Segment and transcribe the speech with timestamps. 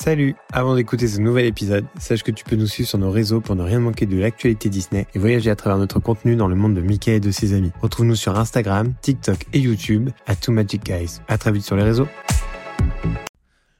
[0.00, 3.40] Salut Avant d'écouter ce nouvel épisode, sache que tu peux nous suivre sur nos réseaux
[3.40, 6.54] pour ne rien manquer de l'actualité Disney et voyager à travers notre contenu dans le
[6.54, 7.72] monde de Mickey et de ses amis.
[7.82, 11.18] Retrouve-nous sur Instagram, TikTok et YouTube à Two Magic Guys.
[11.26, 12.06] À très vite sur les réseaux.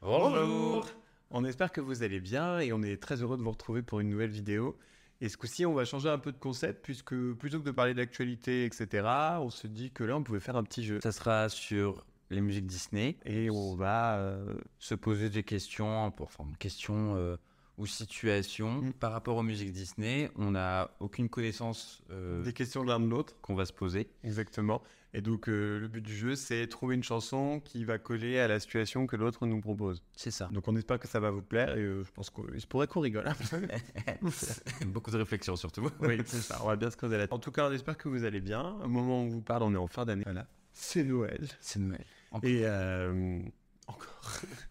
[0.02, 0.88] Bonjour
[1.30, 4.00] On espère que vous allez bien et on est très heureux de vous retrouver pour
[4.00, 4.76] une nouvelle vidéo.
[5.20, 7.94] Et ce coup-ci, on va changer un peu de concept puisque plutôt que de parler
[7.94, 9.06] d'actualité, etc.,
[9.40, 10.98] on se dit que là, on pouvait faire un petit jeu.
[11.00, 14.16] Ça sera sur les musiques Disney Et on va...
[14.18, 17.36] euh, se poser des questions, pour, enfin, questions euh,
[17.78, 18.92] ou situations Mm.
[18.94, 20.30] par rapport aux musiques Disney.
[20.36, 23.34] On n'a aucune connaissance euh, des questions de l'un de l'autre.
[23.40, 24.08] qu'on va se poser.
[24.24, 24.82] Exactement.
[25.14, 28.46] Et donc, euh, le but du jeu, c'est trouver une chanson qui va coller à
[28.46, 30.02] la situation que l'autre nous propose.
[30.14, 30.48] C'est ça.
[30.52, 33.00] Donc, on espère que ça va vous plaire et je pense qu'il se pourrait qu'on
[33.00, 33.24] rigole.
[34.86, 35.88] Beaucoup de réflexion surtout.
[36.00, 36.60] oui, c'est ça.
[36.62, 37.32] On va bien se creuser la tête.
[37.32, 38.76] En tout cas, on espère que vous allez bien.
[38.84, 40.24] Au moment où on vous parle, on est en fin d'année.
[40.24, 40.46] Voilà.
[40.72, 41.46] C'est Noël.
[41.60, 42.04] C'est Noël.
[42.42, 43.40] Et euh,
[43.86, 44.22] encore.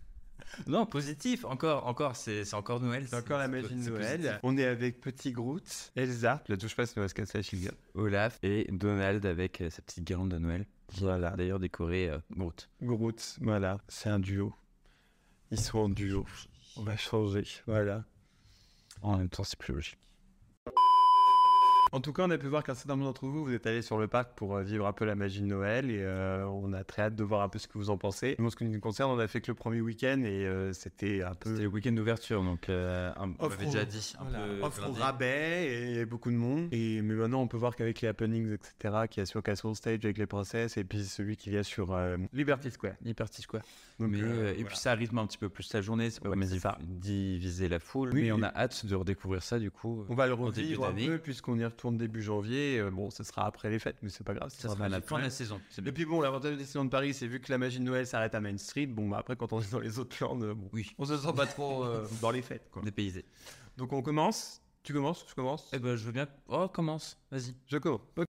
[0.66, 1.46] Non, positif.
[1.46, 3.06] Encore, encore, c'est encore Noël.
[3.08, 4.18] C'est encore la magie de Noël.
[4.18, 4.40] positif.
[4.42, 7.76] On est avec Petit Groot, Elsa, la touche pas, c'est va se casser la chigane.
[7.94, 10.66] Olaf et Donald avec euh, sa petite guirlande de Noël.
[10.94, 11.31] Voilà.
[11.31, 12.70] D'ailleurs décorée euh, Groot.
[12.81, 14.56] Groot, voilà, c'est un duo.
[15.52, 16.26] Ils sont en duo.
[16.78, 18.03] On va changer, voilà.
[19.02, 19.98] En même temps, c'est plus logique.
[21.94, 23.82] En tout cas, on a pu voir qu'un certain nombre d'entre vous, vous êtes allés
[23.82, 26.74] sur le parc pour euh, vivre un peu la magie de Noël et euh, on
[26.74, 28.36] a très hâte de voir un peu ce que vous en pensez.
[28.40, 30.74] Nous, en ce qui nous concerne, on a fait que le premier week-end et euh,
[30.74, 33.86] c'était un peu C'était le week-end d'ouverture, donc euh, un- on Offre avait au- déjà
[33.86, 34.14] dit.
[34.20, 36.68] Un Voilà, peu offre au rabais et beaucoup de monde.
[36.74, 39.74] Et, mais maintenant, on peut voir qu'avec les happenings, etc., qu'il y a sur Castle
[39.74, 41.98] Stage avec les princesses et puis celui qu'il y a sur
[42.34, 42.96] Liberty Square.
[43.02, 43.64] Liberty Square.
[44.00, 44.64] Donc, Mais, et voilà.
[44.66, 46.78] puis ça rythme un petit peu plus la journée, c'est pas Ouais, ça.
[46.82, 48.10] diviser la foule.
[48.14, 50.06] Oui, mais on a hâte de redécouvrir ça du coup.
[50.10, 52.80] On va le revivre un peu puisqu'on y retourne début janvier.
[52.80, 54.50] Euh, Bon, ce sera après les fêtes, mais c'est pas grave.
[54.50, 55.61] Ça sera à la fin de la saison.
[55.86, 58.08] Et puis bon, l'avantage des Disneyland de Paris, c'est vu que la magie de Noël
[58.08, 58.88] s'arrête à Main Street.
[58.88, 61.16] Bon, bah après, quand on est dans les autres landes, euh, bon, Oui, on se
[61.17, 62.67] sent pas trop euh, dans les fêtes.
[62.72, 62.81] Quoi.
[62.81, 63.25] dépaysé.
[63.78, 64.61] Donc on commence.
[64.84, 66.28] Tu commences Je commence Eh ben, je veux bien.
[66.47, 67.17] Oh, commence.
[67.31, 67.53] Vas-y.
[67.67, 68.02] Je commence.
[68.16, 68.25] Ok.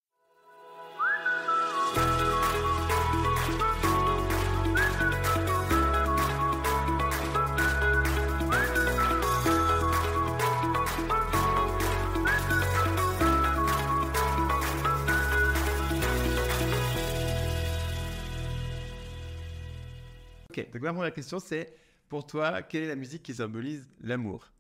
[20.79, 21.75] Donc ma première question c'est
[22.09, 24.51] pour toi, quelle est la musique qui symbolise l'amour?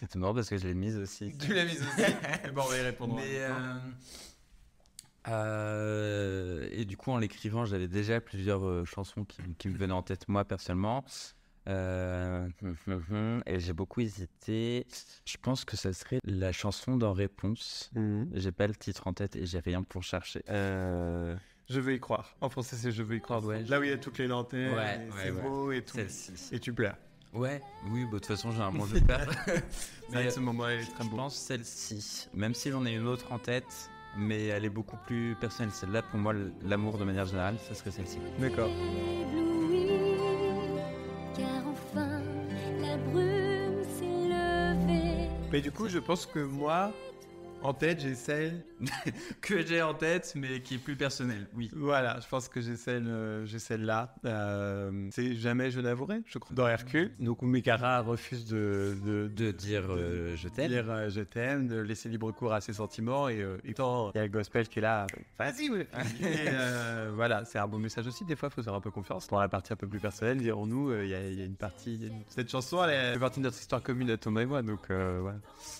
[0.00, 1.36] C'est marrant parce que je l'ai mise aussi.
[1.38, 2.12] Tu l'as mise aussi?
[2.54, 3.16] Bon, on va y répondre.
[3.16, 3.78] Mais, euh,
[5.28, 9.92] euh, et du coup, en l'écrivant, j'avais déjà plusieurs euh, chansons qui, qui me venaient
[9.92, 11.04] en tête, moi, personnellement.
[11.68, 12.48] Euh,
[13.46, 14.86] et j'ai beaucoup hésité.
[15.24, 17.90] Je pense que ça serait la chanson dans Réponse.
[17.94, 18.30] Mhm.
[18.34, 20.42] J'ai pas le titre en tête et j'ai rien pour chercher.
[21.68, 22.34] Je veux y croire.
[22.40, 23.44] En français, c'est Je veux y croire.
[23.44, 25.42] Ouais, Là où il y a toutes les lanternes, Ouais, c'est ouais.
[25.42, 25.98] beau et tout.
[26.52, 26.96] Et tu pleures.
[27.34, 31.04] Ouais, oui, bah, de toute façon, généralement, je vrai que ce moment elle est très
[31.04, 31.16] Je beau.
[31.16, 35.36] pense celle-ci, même si j'en ai une autre en tête, mais elle est beaucoup plus
[35.38, 35.70] personnelle.
[35.74, 36.32] Celle-là, pour moi,
[36.64, 38.18] l'amour de manière générale, ça serait celle-ci.
[38.38, 38.70] D'accord.
[38.70, 39.88] ébloui,
[41.36, 42.22] car enfin
[42.80, 45.28] la brume s'est levée.
[45.52, 46.92] Mais du coup, je pense que moi,
[47.62, 48.64] en tête, j'ai celle.
[49.40, 51.70] Que j'ai en tête, mais qui est plus personnelle, oui.
[51.74, 54.14] Voilà, je pense que j'ai celle, euh, j'ai celle-là.
[54.24, 56.54] Euh, c'est Jamais je n'avouerai, je crois.
[56.54, 57.10] Dans Hercule.
[57.18, 60.68] Donc, où Mekara refuse de, de, De dire euh, je t'aime.
[60.68, 64.18] dire euh, je t'aime, de laisser libre cours à ses sentiments et, et tant, il
[64.18, 65.06] y a le gospel qui est là.
[65.38, 65.84] Vas-y, oui.
[67.14, 68.24] Voilà, c'est un beau message aussi.
[68.24, 69.26] Des fois, il faut faire un peu confiance.
[69.28, 71.56] Dans la partie un peu plus personnelle, dirons-nous, il y, a- il y a une
[71.56, 71.96] partie.
[72.06, 74.62] une- Cette chanson, elle fait partie de notre histoire commune à Thomas et moi.
[74.62, 75.38] Donc, voilà.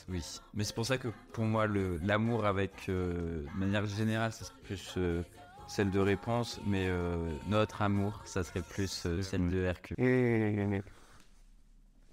[0.09, 0.23] Oui.
[0.55, 4.45] Mais c'est pour ça que pour moi, le- l'amour avec, euh, de manière générale, ça
[4.45, 5.23] serait plus euh,
[5.69, 7.17] celle de Réponse, mais euh,
[7.49, 9.97] notre amour, ça serait plus euh, celle de Hercule.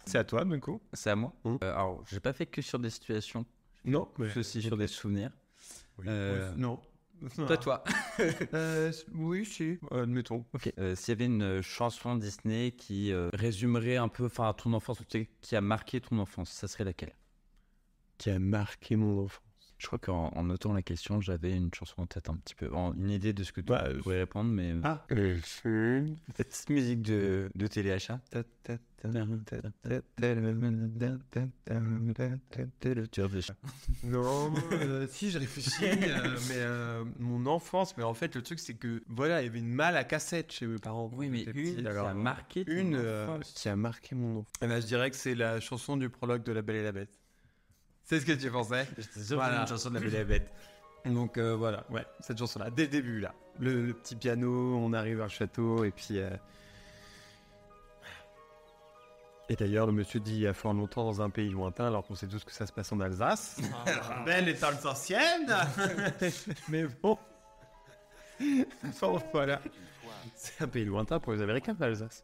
[0.06, 1.56] C'est à toi, du coup C'est à moi Mm.
[1.64, 3.46] Euh, Alors, j'ai pas fait que sur des situations,
[3.86, 5.32] Non, plus aussi sur des souvenirs.
[6.08, 6.80] Euh, non.
[7.48, 7.84] Toi, toi.
[8.54, 9.80] Euh, oui, si.
[9.92, 10.46] Admettons.
[10.54, 10.72] Ok.
[10.78, 15.00] Euh, S'il y avait une chanson Disney qui euh, résumerait un peu enfin, ton enfance,
[15.00, 17.14] ou tu sais, qui a marqué ton enfance, ça serait laquelle?
[18.18, 19.42] Qui a marqué mon enfant.
[19.78, 22.74] Je crois qu'en en notant la question, j'avais une chanson en tête un petit peu,
[22.74, 25.06] en- une idée de ce que tu Bah, pourrais répondre, mais euh, Ah.
[26.36, 28.22] cette musique de, de téléachat.
[33.12, 33.52] Tu réfléchis.
[34.04, 38.60] Non, euh, si je réfléchis, euh, mais euh, mon enfance, mais en fait le truc
[38.60, 41.12] c'est que voilà, il y avait une malle à cassette chez mes parents.
[41.14, 43.54] Oui, mais une petit, qui a marqué ton une euh, enfance.
[43.54, 44.46] qui a marqué mon nom.
[44.62, 46.92] Eh ben, je dirais que c'est la chanson du prologue de La Belle et la
[46.92, 47.20] Bête.
[48.06, 49.62] C'est ce que tu pensais J'étais sûr Voilà.
[49.62, 50.52] une chanson de la Belle et la Bête.
[51.06, 54.92] Donc euh, voilà, ouais, cette chanson-là, dès le début là, le, le petit piano, on
[54.94, 56.30] arrive le château et puis euh,
[59.50, 62.04] Et d'ailleurs, le monsieur dit il y a fort longtemps dans un pays lointain, alors
[62.08, 63.58] qu'on sait tous que ça se passe en Alsace.
[64.26, 65.56] Belle est alsacienne
[66.70, 67.18] Mais bon.
[68.88, 69.62] Enfin, voilà.
[70.36, 72.24] C'est un pays lointain pour les Américains, l'Alsace.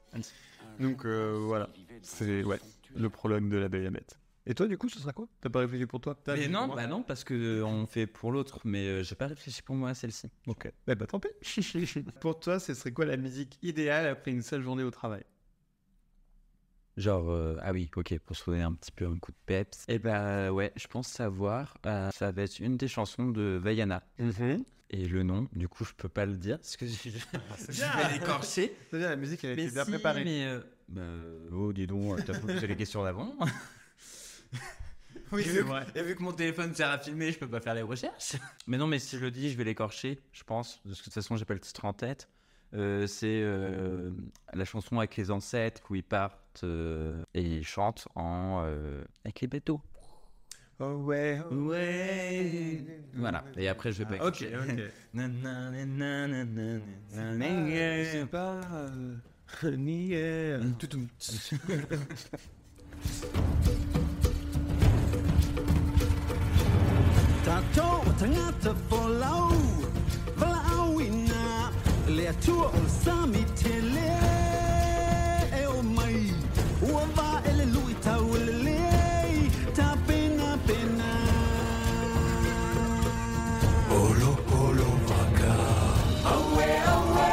[0.79, 1.69] Donc euh, voilà.
[2.01, 2.59] C'est ouais,
[2.95, 4.17] le prologue de la Belle et Bête.
[4.47, 5.27] Et toi, du coup, ce sera quoi?
[5.39, 6.17] T'as pas réfléchi pour toi?
[6.27, 9.27] Mais non, bah non, parce que euh, on fait pour l'autre, mais euh, j'ai pas
[9.27, 10.31] réfléchi pour moi à celle-ci.
[10.47, 10.71] Ok.
[10.87, 11.29] Eh bah tant pis.
[12.21, 15.23] pour toi, ce serait quoi la musique idéale après une seule journée au travail?
[16.97, 19.85] Genre, euh, ah oui, ok, pour se donner un petit peu un coup de peps.
[19.87, 24.03] Et bah ouais, je pense savoir, euh, ça va être une des chansons de Vaiana.
[24.89, 26.93] Et le nom, du coup, je peux pas le dire, parce que je,
[27.69, 28.75] je vais l'écorcher.
[28.89, 30.25] C'est bien, la musique, elle a été bien si, préparée.
[30.25, 30.45] mais...
[30.45, 30.59] euh,
[30.89, 31.01] bah,
[31.53, 33.35] oh, dis donc, euh, t'as posé les questions d'avant.
[35.31, 37.61] Oui, et, vu que, et vu que mon téléphone sert à filmer, je peux pas
[37.61, 38.35] faire les recherches.
[38.67, 40.81] Mais non, mais si je le dis, je vais l'écorcher, je pense.
[40.85, 42.27] De toute façon, j'ai pas le titre en tête.
[42.73, 44.11] Euh, c'est euh,
[44.53, 49.41] la chanson avec les ancêtres où ils partent euh, et ils chantent en euh, avec
[49.41, 49.81] les bateaux.
[50.79, 51.39] Oh ouais.
[51.51, 52.83] Ouais.
[53.13, 53.43] Voilà.
[53.57, 54.25] Et après, je vais pas.
[54.25, 54.81] Ok, ok.
[58.31, 58.61] Pas.
[68.21, 68.51] Ni toutoum.
[68.61, 69.51] Tato tangata folau
[70.37, 71.71] Valauina
[72.07, 74.11] Le tua o sami tele
[75.51, 76.31] E o mai
[76.81, 81.11] Ua va ele lui tau ele le Ta pena pena
[83.89, 85.53] Olo olo vaka
[86.25, 87.29] Awe awe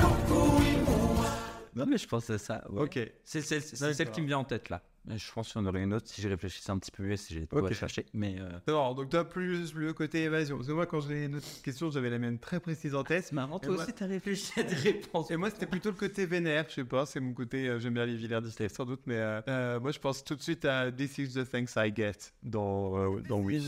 [0.00, 1.30] Kokui mua
[1.74, 2.64] Non, mais je pense à ça.
[2.70, 2.82] ouais.
[2.82, 2.98] Ok.
[3.24, 4.82] C'est celle qui me vient en tête là.
[5.08, 7.02] Mais Je pense qu'il y en aurait une autre si je réfléchissais un petit peu
[7.02, 7.72] mieux, si j'ai de quoi Ok.
[7.72, 8.04] chercher.
[8.12, 10.56] Mais euh, Non, donc toi plus le côté évasion.
[10.56, 13.24] Parce que moi, quand j'ai une autre question, j'avais la mienne très précise en tête.
[13.24, 15.30] c'est marrant, toi aussi, t'as réfléchi à des réponses.
[15.30, 17.94] Et moi, c'était plutôt le côté vénère, je sais pas, c'est mon côté, euh, j'aime
[17.94, 20.64] bien les vilains Disney sans doute, mais euh, euh, moi je pense tout de suite
[20.64, 22.12] à This is the things I get
[22.42, 23.62] dans, euh, dans Wish.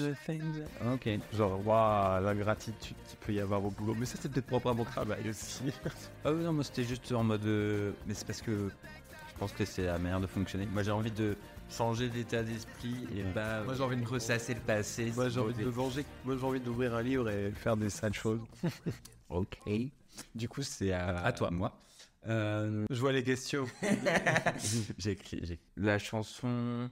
[0.92, 1.08] Ok.
[1.36, 3.94] Genre, waouh, la gratitude qu'il peut y avoir au boulot.
[3.98, 5.62] Mais ça, c'est peut-être propre à mon travail aussi.
[6.24, 7.44] Ah oui, non, moi c'était juste en mode.
[7.46, 8.70] euh, Mais c'est parce que
[9.40, 10.66] pense que c'est la manière de fonctionner.
[10.66, 11.36] Moi j'ai envie de
[11.70, 15.12] changer d'état d'esprit et pas Moi, j'ai envie de- ressasser le passé.
[15.14, 16.04] moi, j'ai envie de venger.
[16.24, 18.40] Moi, j'ai envie d'ouvrir un livre et faire des sales choses.
[19.30, 19.58] Ok.
[20.34, 21.80] Du coup, c'est à, à toi, moi.
[22.26, 23.64] Euh, Je vois les questions.
[24.98, 25.16] j'ai
[25.76, 26.90] la chanson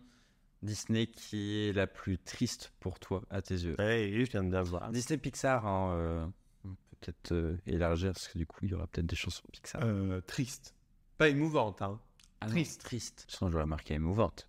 [0.63, 3.75] Disney qui est la plus triste pour toi à tes yeux?
[3.81, 4.91] Hey, je viens de bien voir.
[4.91, 6.27] Disney Pixar, hein, euh,
[6.65, 9.43] on peut peut-être euh, élargir parce que du coup il y aura peut-être des chansons
[9.53, 9.81] Pixar.
[9.85, 10.75] Euh, triste.
[11.19, 12.01] Pas émouvante, hein.
[12.41, 12.83] Ah non, triste.
[12.83, 13.25] triste.
[13.29, 14.49] Sinon j'aurais marqué émouvante.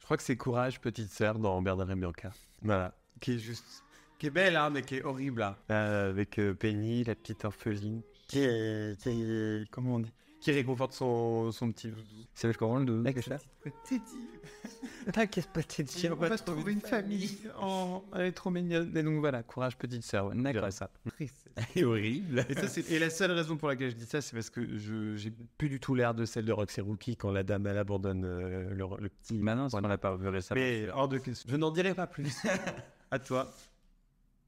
[0.00, 2.30] Je crois que c'est Courage, petite sœur dans Bernard et Bianca.
[2.62, 2.94] Voilà.
[3.20, 3.82] Qui est juste.
[4.18, 5.58] Qui est belle, hein, mais qui est horrible, là.
[5.70, 8.02] Euh, avec euh, Penny, la petite orpheline.
[8.28, 9.00] Qui est.
[9.02, 10.12] qui est- comment on dit?
[10.40, 12.04] Qui réconforte son, son petit doudou.
[12.34, 13.10] C'est comment le doudou
[15.12, 17.38] T'inquiète pas, Teddy, on va trouver une famille.
[17.60, 18.96] Oh, elle est trop mignonne.
[18.96, 20.26] Et donc voilà, Courage, petite sœur.
[20.26, 20.90] Ouais, je dirais ça.
[21.72, 22.44] C'est horrible.
[22.48, 25.32] Et, ça, la seule raison pour laquelle je dis ça, c'est parce que je j'ai
[25.58, 28.70] plus du tout l'air de celle de Roxy Rookie quand la dame elle abandonne euh,
[28.70, 29.34] le, le petit.
[29.34, 30.60] Maintenant, on l'a pas revu récemment.
[30.60, 31.48] Mais hors de question.
[31.50, 32.36] Je n'en dirai pas plus.
[33.10, 33.52] à toi.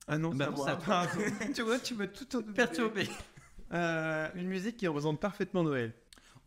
[0.07, 1.07] Ah non, Bah à toi.
[1.55, 3.09] tu vois, tu m'as tout perturbé.
[3.73, 5.93] Euh, une musique qui représente parfaitement Noël.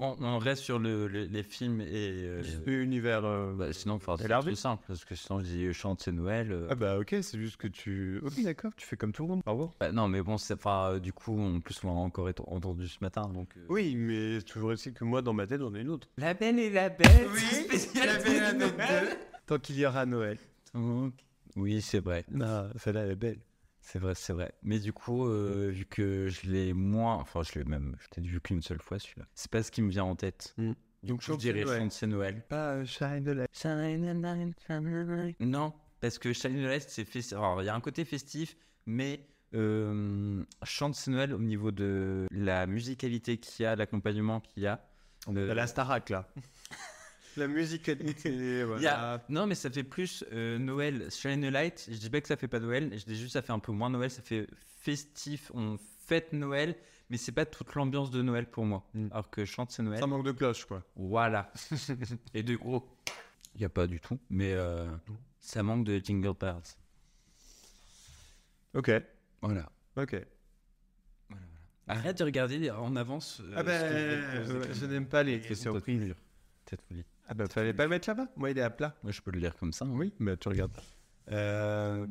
[0.04, 2.24] On, on reste sur le- le- les films et.
[2.24, 3.24] euh, Univers.
[3.24, 6.52] euh, bah, sinon, c'est plus simple parce que sinon, je dis euh, chante, c'est Noël.
[6.52, 6.68] euh.
[6.72, 8.20] Ah bah ok, c'est juste que tu.
[8.26, 9.42] Ok, d'accord, tu fais comme tout le monde.
[9.46, 9.70] Bravo.
[9.80, 12.98] Bah, non, mais bon, c'est euh, du coup, en plus, on l'a encore entendu ce
[13.02, 13.30] matin.
[13.30, 13.66] Donc, euh.
[13.70, 16.08] Oui, mais toujours aussi que moi, dans ma tête, j'en ai une autre.
[16.18, 17.28] La belle et la bête.
[17.32, 17.68] Oui,
[18.04, 19.18] la Belle et la Bête deux.
[19.46, 20.40] Tant qu'il y aura Noël.
[20.74, 21.14] Ok.
[21.58, 22.26] Oui, c'est vrai.
[22.32, 23.40] Non, celle-là, elle est belle.
[23.82, 24.54] C'est vrai, c'est vrai.
[24.64, 28.28] Mais du coup, euh, vu que je l'ai moins, enfin, je l'ai même, je peut-être
[28.28, 29.26] vu qu'une seule fois celui-là.
[29.34, 30.54] C'est pas ce qui me vient en tête.
[30.58, 30.74] Mm.
[31.04, 31.80] Donc, je dirais c'est Noël.
[31.80, 32.44] chante, c'est Noël.
[32.48, 33.50] Pas euh, Shine the Light.
[33.54, 35.40] Shine a light, shine a light.
[35.40, 37.38] Non, parce que Shine a Light, c'est festif.
[37.38, 42.28] Alors, il y a un côté festif, mais euh, chante, c'est Noël au niveau de
[42.32, 44.86] la musicalité qu'il y a, l'accompagnement qu'il y a.
[45.28, 46.28] Euh, T'as la Starac, là.
[47.38, 47.64] la voilà.
[48.26, 51.88] Il y a- Non, mais ça fait plus euh, Noël, Shine a Light.
[51.92, 53.72] Je dis pas que ça fait pas Noël, je dis juste ça fait un peu
[53.72, 54.48] moins Noël, ça fait
[54.80, 56.76] festif, on fête Noël,
[57.10, 58.88] mais c'est pas toute l'ambiance de Noël pour moi.
[58.94, 59.08] Mm.
[59.12, 60.00] Alors que chante c'est Noël.
[60.00, 60.84] Ça manque de cloche, quoi.
[60.96, 61.52] Voilà.
[62.34, 62.88] Et de gros.
[63.56, 64.88] Il y a pas du tout, mais euh,
[65.40, 66.62] ça manque de Jingle Bells.
[68.74, 68.90] Ok,
[69.42, 69.70] Voilà.
[69.98, 70.16] ok.
[71.88, 73.42] Arrête de regarder en avance.
[73.44, 75.74] euh, Ah ben, que je n'aime pas les question.
[75.74, 76.16] surprises.
[76.66, 77.04] Peut-être lire.
[77.28, 78.96] Ah ben, fallait pas le mettre là-bas Moi, il est à plat.
[79.04, 79.86] Moi, je peux le lire comme ça.
[79.86, 80.72] Oui, mais tu regardes.
[81.32, 82.06] Euh,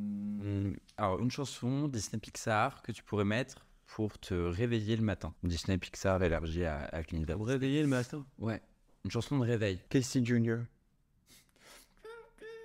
[0.96, 5.34] alors, une chanson Disney Pixar que tu pourrais mettre pour te réveiller le matin.
[5.42, 7.40] Disney Pixar élargi à, à l'univers.
[7.40, 8.24] réveiller le matin?
[8.38, 8.62] Ouais.
[9.04, 9.80] Une chanson de réveil.
[9.88, 10.58] Casey Jr.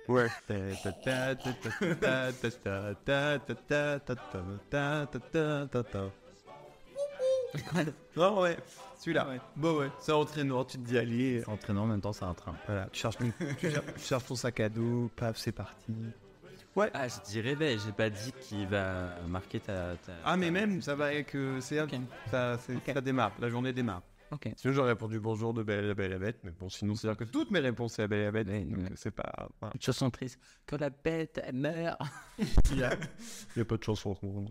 [0.08, 0.28] Ouais.
[8.16, 8.56] Non, ouais,
[8.98, 9.28] celui-là.
[9.28, 9.40] Ouais.
[9.56, 11.40] Bon, ouais, c'est entraînant, tu te dis, allez.
[11.40, 12.54] C'est entraînant, en même temps, c'est un train.
[12.66, 15.92] Voilà, tu cherches, ton, tu cherches- tu cherches ton sac à dos, paf, c'est parti.
[16.92, 19.96] Ah, je dis réveil, j'ai pas dit qu'il va marquer ta.
[19.96, 21.34] ta- Ah, mais ta- même, ça va avec.
[21.34, 21.94] euh, c'est Ok.
[22.30, 22.58] ça,
[23.02, 24.02] démarre, la journée démarre.
[24.30, 24.50] Ok.
[24.56, 26.94] Sinon, j'aurais répondu bonjour de Belle et la Belle et la Bête, mais bon, sinon,
[26.94, 28.92] c'est-à-dire que toutes mes réponses, c'est la Belle et la Bête, Ouais, donc ouais.
[28.96, 29.48] c'est pas.
[29.60, 29.72] voilà.
[29.74, 30.38] Une chanson triste.
[30.66, 31.98] Quand la bête elle meurt.
[32.72, 32.92] Il y a,
[33.54, 34.44] il y a pas de chanson en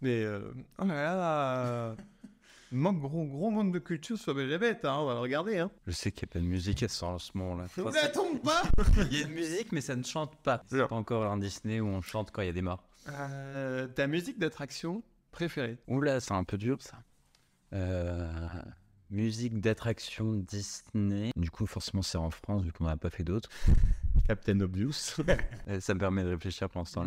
[0.00, 1.96] Mais, euh, oh là là,
[2.72, 5.20] manque, gros, gros manque de culture sur Belle et la Bête, hein, on va le
[5.20, 5.58] regarder.
[5.58, 5.70] Hein.
[5.86, 7.66] Je sais qu'il n'y a pas de musique à ce en ce moment-là.
[7.76, 8.62] Ne la tombe pas
[9.10, 10.62] Il y a une musique, mais ça ne chante pas.
[10.68, 12.84] C'est pas encore un Disney où on chante quand il y a des morts.
[13.08, 15.02] Euh, Ta musique d'attraction
[15.32, 15.78] préférée?
[15.88, 16.98] Oula, c'est un peu dur ça.
[17.72, 18.30] Euh,
[19.10, 21.32] musique d'attraction Disney.
[21.36, 23.48] Du coup, forcément, c'est en France, vu qu'on n'en a pas fait d'autres.
[24.28, 25.16] Captain Obvious.
[25.68, 27.04] Euh, ça me permet de réfléchir pour l'instant.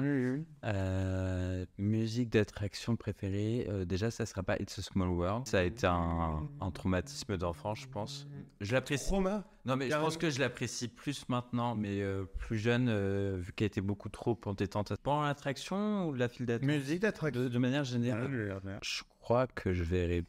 [0.64, 5.48] Euh, musique d'attraction préférée, euh, déjà ça sera pas It's a Small World.
[5.48, 8.28] Ça a été un, un traumatisme d'enfant, je pense.
[8.60, 9.08] Je l'apprécie.
[9.08, 13.38] Trauma Non mais je pense que je l'apprécie plus maintenant, mais euh, plus jeune, euh,
[13.40, 14.94] vu qu'elle était beaucoup trop entêtante.
[15.02, 16.68] Pendant l'attraction ou la file d'attente?
[16.68, 17.42] Musique d'attraction.
[17.42, 20.24] de, de manière générale, je crois que je vais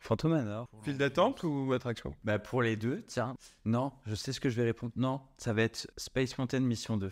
[0.00, 0.68] Phantom Manor.
[0.82, 2.14] File d'attente ou attraction?
[2.24, 3.36] Bah pour les deux, tiens.
[3.64, 4.92] Non, je sais ce que je vais répondre.
[4.96, 7.10] Non, ça va être Space Mountain Mission 2.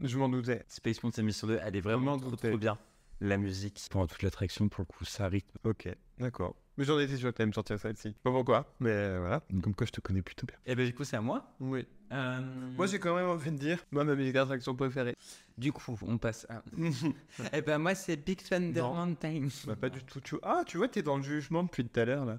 [0.00, 0.64] Je m'en doutais.
[0.68, 2.78] Space Mountain Mission 2, elle est vraiment trop, trop bien.
[3.20, 5.56] La musique, pendant toute l'attraction, pour le coup, ça rythme.
[5.64, 6.56] Ok, d'accord.
[6.78, 8.08] Mais j'en étais sûr que t'allais me sortir celle-ci.
[8.08, 9.42] Je sais Pas pourquoi, mais voilà.
[9.62, 10.56] Comme quoi, je te connais plutôt bien.
[10.64, 11.54] Et ben du coup, c'est à moi.
[11.60, 11.86] Oui.
[12.12, 12.40] Euh,
[12.76, 15.16] Moi, j'ai quand même envie de dire, moi, ma musique d'attraction préférée.
[15.58, 16.62] Du coup, on passe à...
[17.52, 18.94] Eh ben moi, c'est Big Thunder Non.
[18.94, 19.48] Mountain.
[19.66, 20.20] Bah, pas du tout.
[20.20, 20.36] Tu...
[20.42, 22.38] Ah, tu vois, t'es dans le jugement depuis tout à l'heure, là.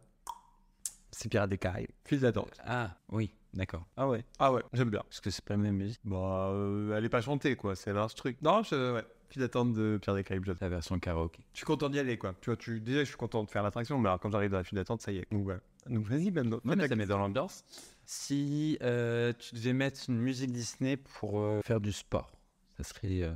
[1.11, 1.89] C'est Pirates des Caraïbes.
[2.05, 2.57] File d'attente.
[2.65, 3.85] Ah, oui, d'accord.
[3.97, 4.25] Ah ouais.
[4.39, 5.01] Ah ouais, j'aime bien.
[5.03, 6.01] Parce que c'est pas la même musique.
[6.03, 7.75] Bah, euh, elle est pas chantée, quoi.
[7.75, 8.35] C'est l'instru.
[8.41, 8.93] Non, je...
[8.95, 9.05] ouais.
[9.39, 10.55] D'attente de Pirates des Caraïbes.
[10.61, 11.43] La version karaoké.
[11.53, 12.35] Je suis content d'y aller, quoi.
[12.41, 12.79] Tu vois, tu...
[12.79, 15.01] déjà, je suis content de faire l'attraction, mais alors, quand j'arrive dans la file d'attente,
[15.01, 15.27] ça y est.
[15.31, 15.57] Donc, ouais.
[15.89, 16.59] Donc, vas-y, maintenant.
[16.63, 17.63] Ouais, mais ça met dans l'ambiance.
[18.05, 22.31] Si euh, tu devais mettre une musique Disney pour euh, faire du sport,
[22.77, 23.33] ça serait euh,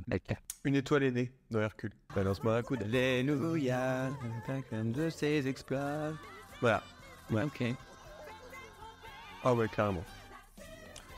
[0.64, 1.92] Une étoile est née dans Hercule.
[2.14, 4.10] Balance-moi un coup d'Alléluia,
[4.70, 6.12] comme de ses exploits.
[6.60, 6.82] Voilà.
[7.30, 7.64] Ouais, ok.
[9.44, 10.04] Ah ouais, carrément.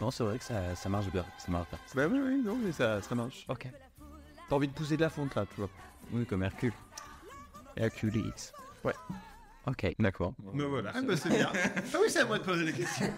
[0.01, 1.25] Non, c'est vrai que ça, ça marche bien.
[1.39, 1.79] Ça marche bien.
[1.95, 3.45] Bah oui, oui, non, mais ça, ça marche.
[3.49, 3.69] Ok.
[4.50, 5.71] T'as envie de pousser de la fonte, là, tu vois.
[6.12, 6.73] Oui, comme Hercule.
[7.76, 8.33] Hercules.
[8.83, 8.92] Ouais.
[9.64, 10.35] Ok, d'accord.
[10.52, 10.90] Mais voilà.
[10.92, 11.52] Ah bah c'est bien.
[11.54, 13.12] ah oui, c'est à moi de poser les questions.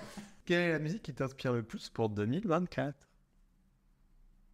[0.44, 2.94] Quelle est la musique qui t'inspire le plus pour 2024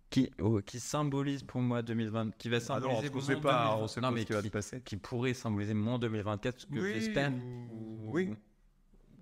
[0.08, 3.40] Qui, oh, qui symbolise pour moi 2020, qui va Ah non, symboliser on sait mon
[3.40, 3.82] pas, 2020.
[3.82, 4.80] on sait non, mais qui va qui, se passer.
[4.80, 7.32] qui pourrait symboliser mon 2024, parce que j'espère.
[8.04, 8.36] Oui.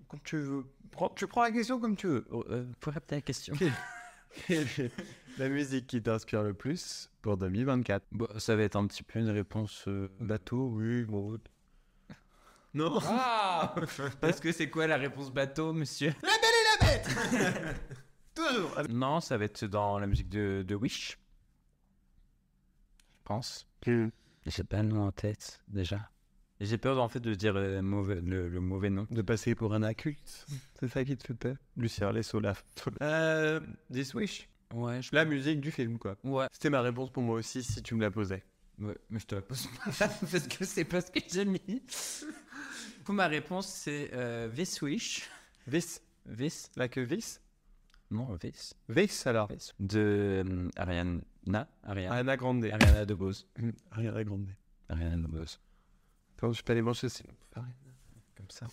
[0.08, 0.66] Comme tu veux.
[0.90, 2.26] Prends- tu prends la question comme tu veux.
[2.30, 3.54] Oh, euh, pour répéter la question.
[5.38, 9.18] La musique qui t'inspire le plus pour 2024 Bon, ça va être un petit peu
[9.18, 9.84] une réponse.
[9.88, 11.38] euh, Bateau, oui, bon.
[12.74, 12.98] Non.
[13.04, 13.74] Ah
[14.20, 16.12] Parce que c'est quoi la réponse bateau, monsieur?
[18.34, 18.82] Toujours.
[18.90, 21.18] Non, ça va être dans la musique de, de Wish.
[23.18, 23.66] Je pense.
[23.84, 26.10] J'ai pas le nom en tête, déjà.
[26.60, 29.06] Et J'ai peur en fait de dire le mauvais, le, le mauvais nom.
[29.10, 30.46] De passer pour un inculte.
[30.78, 32.54] C'est ça qui te fait peur Lucien Lesso, là.
[33.00, 33.60] Euh,
[33.92, 34.48] This Wish.
[34.74, 35.10] Ouais, je...
[35.14, 36.16] La musique du film, quoi.
[36.24, 36.46] ouais.
[36.52, 38.42] C'était ma réponse pour moi aussi si tu me la posais.
[38.78, 39.68] ouais, mais je te la pose
[39.98, 41.82] pas parce que c'est pas ce que j'ai mis.
[43.04, 45.30] Pour ma réponse, c'est euh, This Wish.
[45.66, 46.00] Vis.
[46.36, 47.40] This La que Vis
[48.10, 48.74] Non, This.
[48.88, 49.48] Vis alors.
[49.48, 49.72] This.
[49.78, 51.20] De euh, Ariana.
[51.84, 52.14] Ariana.
[52.16, 52.64] Anna Grande.
[52.64, 53.46] Ariana DeBose.
[53.92, 54.48] Ariana Grande.
[54.88, 55.60] Ariana DeBose.
[56.36, 57.32] Attends, je peux aller manger sinon.
[57.54, 58.66] Comme ça.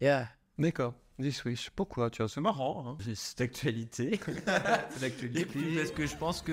[0.00, 0.28] Yeah.
[0.58, 0.94] D'accord.
[1.18, 1.70] This Wish.
[1.70, 2.10] Pourquoi?
[2.10, 2.84] Tu vois, c'est marrant.
[2.86, 2.96] Hein.
[3.00, 4.20] J'ai cette actualité.
[4.90, 5.40] C'est l'actualité.
[5.40, 6.52] Et puis parce que je pense que.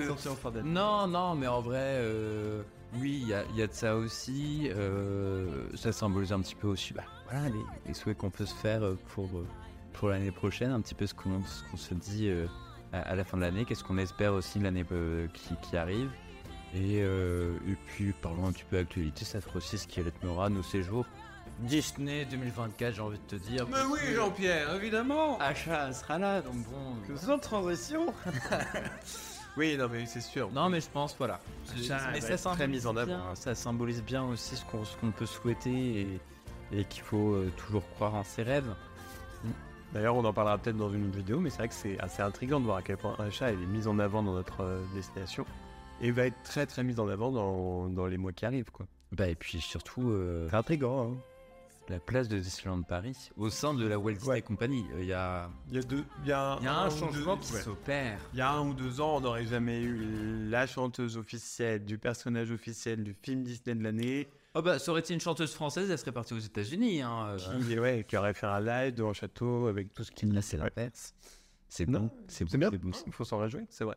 [0.62, 2.62] Non, non, mais en vrai, euh,
[2.94, 4.70] oui, il y a, il y a de ça aussi.
[4.74, 8.54] euh, ça symbolise un petit peu aussi bah, voilà, les, les souhaits qu'on peut se
[8.54, 9.28] faire euh, pour,
[9.92, 12.46] pour l'année prochaine, un petit peu ce qu'on ce qu'on se dit euh,
[12.92, 14.84] à, à la fin de l'année, qu'est-ce qu'on espère aussi l'année
[15.34, 16.10] qui, qui arrive.
[16.74, 20.64] Et, et puis, parlons un petit peu d'actualité, ça fera aussi ce qui rythmera nos
[20.64, 21.06] séjours.
[21.60, 23.66] Disney 2024, j'ai envie de te dire.
[23.70, 25.38] Mais oui, Jean-Pierre, évidemment.
[25.40, 26.96] Achat sera là, donc bon.
[27.06, 28.12] Que sans transition.
[29.56, 30.50] oui, non, mais c'est sûr.
[30.52, 31.40] Non, mais je pense, voilà.
[31.86, 33.34] Ça mais très symbolise mis en avant, bien- hein.
[33.34, 36.20] Ça symbolise bien aussi ce qu'on ce qu'on peut souhaiter et,
[36.72, 38.74] et qu'il faut euh, toujours croire en ses rêves.
[39.92, 42.20] D'ailleurs, on en parlera peut-être dans une autre vidéo, mais c'est vrai que c'est assez
[42.20, 44.62] intriguant de voir à quel point un chat il est mis en avant dans notre
[44.64, 45.46] euh, destination
[46.00, 48.72] et va être très très mis en avant dans, dans les mois qui arrivent.
[48.72, 48.86] quoi.
[49.12, 51.12] Bah, et puis surtout, euh, C'est intriguant.
[51.12, 51.16] Hein.
[51.88, 54.42] La place de Disneyland Paris au sein de la Walt Disney Ouais.
[54.42, 54.84] Company.
[54.94, 56.78] Euh, Il y a, Il y a deux, il y a un, il y a
[56.80, 57.60] un changement deux- qui ouais.
[57.62, 58.18] s'opère.
[58.32, 61.98] Il y a un ou deux ans, on n'aurait jamais eu la chanteuse officielle du
[61.98, 65.90] personnage officiel du film Disney de l'année, Oh bah, ça aurait été une chanteuse française,
[65.90, 67.02] elle serait partie aux États-Unis.
[67.02, 67.36] Hein.
[67.48, 67.60] euh.
[67.60, 70.42] qui, ouais, qui aurait fait un live devant le château avec tout ce qui Là,
[70.42, 71.12] c'est l'inverse.
[71.68, 72.08] C'est bon.
[72.28, 72.90] C'est C'est bien, bon.
[73.04, 73.96] il faut s'en réjouir, c'est vrai.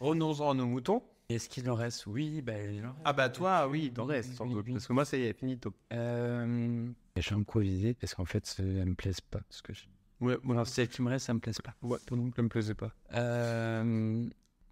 [0.00, 1.00] Renonçons à nos moutons.
[1.30, 2.06] Est-ce qu'il en reste?
[2.06, 3.02] Oui, bah, il en reste.
[3.04, 4.66] Ah bah toi, oui, il Oui, reste sans doute.
[4.72, 5.74] Parce que moi, ça y est, finito.
[5.92, 6.90] Euh...
[7.18, 9.40] Je vais improviser parce qu'en fait, ça- elles me plaisent pas.
[9.50, 9.82] Ce que je...
[10.20, 11.74] Ouais, moi, Alors, celles qui me restent, ça me plaise pas.
[11.82, 12.94] ouais, non plus, ça me plaisait pas.
[13.12, 14.26] Euh...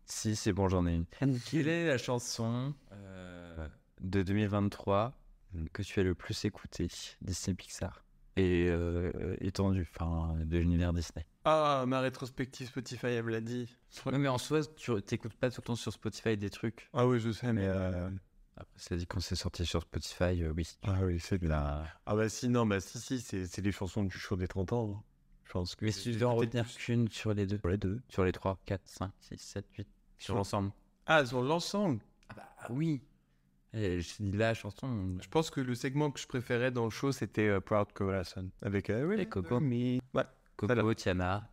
[0.07, 1.05] Si, c'est bon, j'en ai une.
[1.51, 3.69] Quelle est la chanson euh,
[4.01, 5.13] de 2023
[5.75, 6.89] que tu as le plus écouté
[7.21, 8.03] Disney Pixar
[8.37, 11.27] et euh, étendu, enfin de l'univers Disney?
[11.49, 13.69] Ah, ma rétrospective Spotify, elle me l'a dit.
[14.05, 16.89] Ouais, mais en soi, tu t'écoutes pas tout le temps sur Spotify des trucs.
[16.93, 17.67] Ah oui, je sais, mais...
[17.67, 18.11] euh,
[18.57, 20.67] Après, c'est dit quand c'est sorti sur Spotify, euh, oui.
[20.83, 21.85] Ah oui, c'est de la...
[22.05, 24.95] Ah bah si, non, bah si, si, c'est les chansons du show des 30 ans.
[24.97, 25.03] hein.
[25.45, 25.85] Je pense que...
[25.85, 27.59] Mais si tu devais en retenir qu'une sur les deux.
[27.59, 28.01] Sur les deux.
[28.09, 29.89] Sur les 3, 4, 5, 6, 7, 8.
[30.19, 30.73] Sur l'ensemble.
[31.07, 33.01] Ah, sur l'ensemble Ah bah oui.
[33.73, 35.17] Et je dis la chanson.
[35.23, 38.51] Je pense que le segment que je préférais dans le show, c'était euh, Proud Corazon.
[38.63, 39.61] Avec euh, Coco.
[39.61, 39.99] Me.
[40.15, 40.25] Ouais.
[40.57, 40.95] Coco.
[40.95, 41.51] Tiana.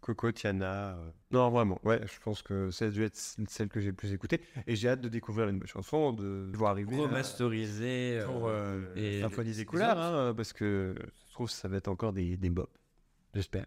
[0.00, 0.96] Coco, Tiana.
[0.98, 1.10] euh.
[1.30, 1.80] Non, vraiment.
[1.82, 3.16] Ouais, je pense que ça a dû être
[3.48, 4.40] celle que j'ai le plus écoutée.
[4.66, 6.94] Et j'ai hâte de découvrir une nouvelle chanson, de voir arriver.
[6.96, 8.20] euh, Remasterisé.
[8.26, 10.94] pour euh, et Symphonie les des couleurs, hein, parce que
[11.28, 12.68] je trouve que ça va être encore des, des bops.
[13.34, 13.66] J'espère.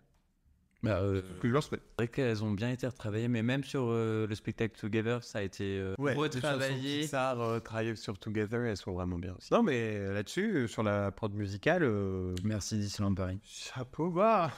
[0.84, 1.60] Bah, euh, Que je.
[1.60, 5.39] C'est vrai qu'elles ont bien été retravaillées, mais même sur euh, le spectacle Together, ça
[5.39, 7.10] a été euh, Ouais, les chansons retravaillé.
[7.13, 9.51] Euh, sur Together, elles sont vraiment bien aussi.
[9.51, 13.39] Non, mais là-dessus, sur la prod musicale, euh, Merci Disneyland Paris.
[13.43, 14.51] chapeau bas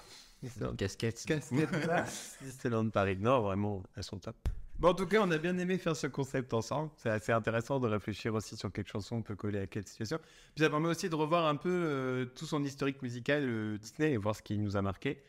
[0.77, 1.25] Casquette.
[2.41, 3.17] Disneyland Paris.
[3.19, 4.35] Non, vraiment, elles sont top.
[4.77, 6.89] Bon, en tout cas, on a bien aimé faire ce concept ensemble.
[6.95, 10.19] C'est assez intéressant de réfléchir aussi sur quelle chanson peut coller à quelle situation.
[10.55, 14.13] Puis ça permet aussi de revoir un peu euh, tout son historique musical euh, Disney
[14.13, 15.21] et voir ce qui nous a marqué.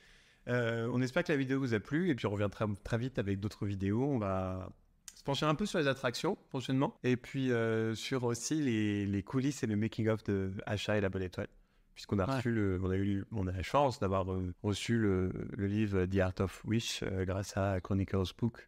[0.48, 2.98] Euh, on espère que la vidéo vous a plu et puis on revient très, très
[2.98, 4.02] vite avec d'autres vidéos.
[4.04, 4.70] On va
[5.14, 9.22] se pencher un peu sur les attractions prochainement et puis euh, sur aussi les, les
[9.22, 11.48] coulisses et le making-of de Achat et la Bonne Étoile.
[11.94, 12.36] Puisqu'on a Ouais.
[12.36, 16.06] reçu le, on a eu, on a la chance d'avoir euh, reçu le, le livre
[16.06, 18.66] The Art of Wish euh, grâce à Chronicles Book,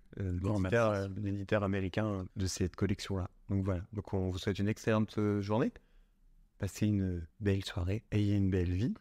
[1.16, 3.30] l'éditeur, américain de cette collection-là.
[3.48, 3.82] Donc voilà.
[3.94, 5.72] Donc on vous souhaite une excellente journée.
[6.58, 8.04] Passez une belle soirée.
[8.10, 8.92] Ayez une belle vie.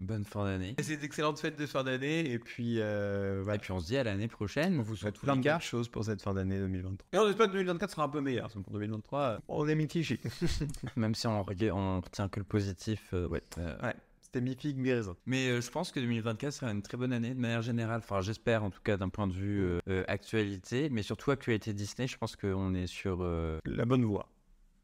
[0.00, 0.72] Bonne fin d'année.
[0.74, 2.30] Passez d'excellentes fêtes de fin d'année.
[2.32, 3.58] Et puis, euh, Et voilà.
[3.58, 4.78] puis on se dit à l'année prochaine.
[4.78, 5.58] On vous souhaite plein de cas.
[5.58, 7.06] choses pour cette fin d'année 2023.
[7.12, 8.48] Et on espère que 2024 sera un peu meilleur.
[8.50, 10.18] Pour 2023, euh, on est mitigé.
[10.96, 13.10] Même si on, on retient que le positif.
[13.12, 13.42] euh, ouais.
[13.58, 15.16] euh, ouais, c'était mi-figue, mi-raisin.
[15.26, 18.00] Mais euh, je pense que 2024 sera une très bonne année de manière générale.
[18.02, 21.74] Enfin, j'espère en tout cas d'un point de vue euh, euh, actualité, mais surtout actualité
[21.74, 22.08] Disney.
[22.08, 23.22] Je pense qu'on est sur.
[23.66, 24.30] La bonne voie.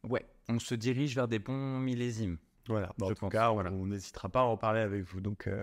[0.06, 2.36] Ouais, on se dirige vers des bons millésimes.
[2.68, 2.92] Voilà.
[2.98, 3.70] Bah, en tout pense, cas, on- voilà.
[3.72, 5.20] on n'hésitera pas à en parler avec vous.
[5.20, 5.62] Donc, euh,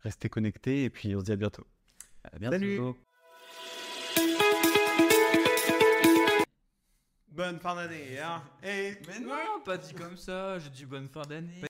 [0.00, 1.66] restez connectés et puis on se dit à bientôt.
[2.24, 2.56] À bientôt.
[2.56, 2.80] Salut.
[7.28, 10.58] Bonne fin d'année, hein Et Mais non, pas dit comme ça.
[10.58, 11.62] J'ai dit bonne fin d'année.